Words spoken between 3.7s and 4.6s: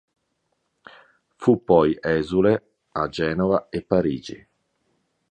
Parigi.